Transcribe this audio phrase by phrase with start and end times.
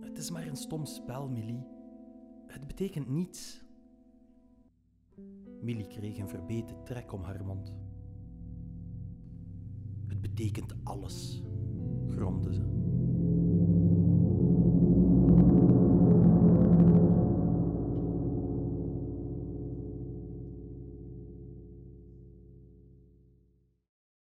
[0.00, 1.66] Het is maar een stom spel, Millie.
[2.46, 3.64] Het betekent niets.
[5.60, 7.72] Millie kreeg een verbeten trek om haar mond.
[10.06, 11.42] Het betekent alles.